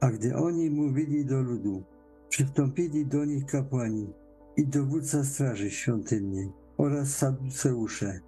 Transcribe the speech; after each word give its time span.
A 0.00 0.10
gdy 0.10 0.36
oni 0.36 0.70
mówili 0.70 1.24
do 1.24 1.42
ludu, 1.42 1.82
przystąpili 2.28 3.06
do 3.06 3.24
nich 3.24 3.46
kapłani 3.46 4.12
i 4.56 4.66
dowódca 4.66 5.24
straży 5.24 5.70
świątynnej 5.70 6.52
oraz 6.78 7.16
saduceusze, 7.16 8.20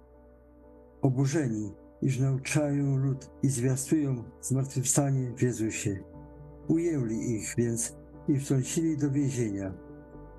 oburzeni, 1.01 1.73
iż 2.01 2.19
nauczają 2.19 2.97
lud 2.97 3.29
i 3.43 3.49
zwiastują 3.49 4.23
zmartwychwstanie 4.41 5.33
w 5.37 5.41
Jezusie. 5.41 6.03
Ujęli 6.67 7.31
ich 7.31 7.55
więc 7.57 7.97
i 8.27 8.39
wtrącili 8.39 8.97
do 8.97 9.11
więzienia, 9.11 9.73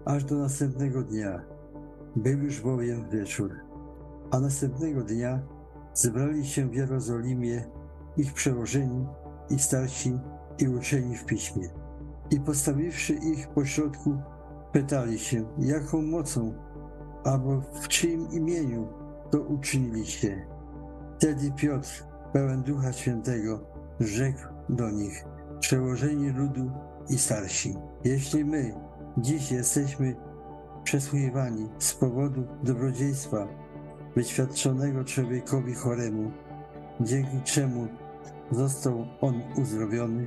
aż 0.04 0.24
do 0.24 0.38
następnego 0.38 1.02
dnia. 1.02 1.44
Był 2.16 2.38
już 2.38 2.60
bowiem 2.60 3.10
wieczór. 3.10 3.54
A 4.30 4.40
następnego 4.40 5.02
dnia 5.02 5.42
zebrali 5.94 6.46
się 6.46 6.68
w 6.68 6.74
Jerozolimie 6.74 7.64
ich 8.16 8.32
przełożeni 8.32 9.06
i 9.50 9.58
starsi 9.58 10.18
i 10.58 10.68
uczeni 10.68 11.16
w 11.16 11.24
piśmie. 11.24 11.68
I 12.30 12.40
postawiwszy 12.40 13.14
ich 13.14 13.48
pośrodku, 13.48 14.18
pytali 14.72 15.18
się, 15.18 15.44
jaką 15.58 16.02
mocą 16.02 16.54
albo 17.24 17.60
w 17.60 17.88
czyim 17.88 18.28
imieniu 18.30 18.88
to 19.30 19.40
uczyniliście. 19.40 20.46
Wtedy 21.16 21.52
Piotr, 21.56 22.04
pełen 22.32 22.62
Ducha 22.62 22.92
Świętego, 22.92 23.60
rzekł 24.00 24.40
do 24.68 24.90
nich, 24.90 25.24
przełożeni 25.60 26.30
ludu 26.30 26.70
i 27.08 27.18
starsi. 27.18 27.74
Jeśli 28.04 28.44
my 28.44 28.74
dziś 29.18 29.52
jesteśmy 29.52 30.16
przesłuchiwani 30.84 31.68
z 31.78 31.94
powodu 31.94 32.44
dobrodziejstwa 32.62 33.48
wyświadczonego 34.16 35.04
człowiekowi 35.04 35.74
choremu, 35.74 36.30
dzięki 37.00 37.40
czemu 37.44 37.88
został 38.50 39.06
on 39.20 39.42
uzdrowiony, 39.56 40.26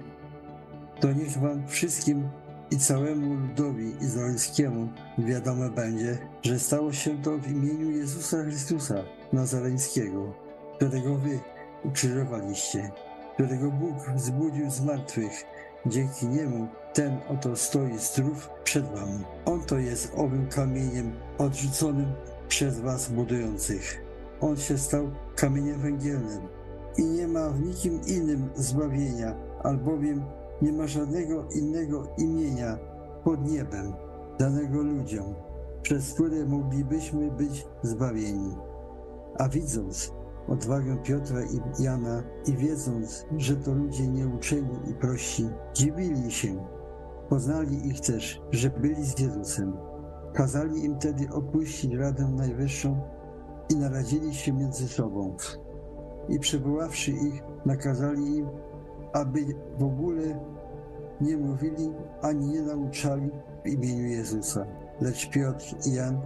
to 1.02 1.14
niech 1.14 1.38
wam 1.38 1.68
wszystkim 1.68 2.30
i 2.72 2.78
całemu 2.78 3.34
ludowi 3.34 3.96
izraelskiemu 4.02 4.90
wiadome 5.18 5.70
będzie, 5.70 6.18
że 6.44 6.60
stało 6.60 6.94
się 6.94 7.21
to 7.21 7.38
w 7.38 7.48
imieniu 7.48 7.91
Jezusa 7.91 8.44
Chrystusa 8.44 8.96
Nazareńskiego, 9.34 10.34
którego 10.76 11.16
wy 11.16 11.40
ukrzyżowaliście, 11.84 12.91
którego 13.34 13.72
Bóg 13.72 14.10
wzbudził 14.16 14.72
z 14.72 14.82
martwych. 14.82 15.46
Dzięki 15.85 16.27
niemu 16.27 16.68
ten 16.94 17.18
oto 17.29 17.55
stoi 17.55 17.98
zdrów 17.98 18.49
przed 18.63 18.85
wami. 18.85 19.24
On 19.46 19.62
to 19.62 19.77
jest 19.77 20.13
owym 20.18 20.48
kamieniem 20.48 21.13
odrzuconym 21.38 22.13
przez 22.48 22.79
was 22.79 23.10
budujących. 23.10 24.02
On 24.41 24.57
się 24.57 24.77
stał 24.77 25.12
kamieniem 25.35 25.79
węgielnym 25.79 26.41
i 26.98 27.04
nie 27.04 27.27
ma 27.27 27.49
w 27.49 27.62
nikim 27.62 28.02
innym 28.07 28.49
zbawienia, 28.55 29.35
albowiem 29.63 30.24
nie 30.62 30.73
ma 30.73 30.87
żadnego 30.87 31.45
innego 31.55 32.07
imienia 32.17 32.77
pod 33.23 33.51
niebem 33.51 33.93
danego 34.40 34.81
ludziom, 34.81 35.35
przez 35.81 36.13
które 36.13 36.45
moglibyśmy 36.45 37.31
być 37.31 37.67
zbawieni. 37.84 38.55
A 39.39 39.49
widząc 39.49 40.13
odwagę 40.48 40.98
Piotra 41.04 41.41
i 41.43 41.84
Jana 41.84 42.23
i 42.48 42.57
wiedząc, 42.57 43.26
że 43.37 43.55
to 43.55 43.73
ludzie 43.73 44.07
nieuczeni 44.07 44.79
i 44.89 44.93
prości, 44.93 45.49
dziwili 45.73 46.32
się. 46.32 46.65
Poznali 47.29 47.87
ich 47.87 47.99
też, 47.99 48.41
że 48.51 48.70
byli 48.70 49.05
z 49.05 49.20
Jezusem. 49.20 49.77
Kazali 50.34 50.85
im 50.85 50.98
tedy 50.98 51.29
opuścić 51.34 51.93
Radę 51.93 52.27
Najwyższą 52.27 53.01
i 53.70 53.76
naradzili 53.76 54.34
się 54.34 54.54
między 54.54 54.87
sobą. 54.87 55.35
I 56.29 56.39
przywoławszy 56.39 57.12
ich, 57.12 57.43
nakazali 57.65 58.35
im, 58.37 58.49
aby 59.13 59.45
w 59.77 59.84
ogóle 59.84 60.40
nie 61.21 61.37
mówili 61.37 61.93
ani 62.21 62.48
nie 62.48 62.62
nauczali 62.62 63.29
w 63.65 63.67
imieniu 63.67 64.07
Jezusa. 64.07 64.66
Lecz 65.01 65.29
Piotr 65.29 65.66
i 65.85 65.94
Jan 65.94 66.22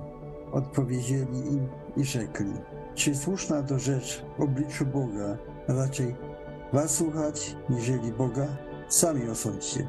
odpowiedzieli 0.52 1.38
im 1.38 1.68
i 1.98 2.04
rzekli, 2.04 2.54
czy 2.96 3.16
słuszna 3.16 3.64
to 3.64 3.80
rzecz 3.80 4.26
w 4.38 4.42
obliczu 4.42 4.86
Boga 4.86 5.38
raczej 5.68 6.16
was 6.74 6.92
słuchać, 6.92 7.56
niżeli 7.70 8.12
Boga? 8.12 8.48
Sami 8.90 9.30
osądźcie. 9.30 9.88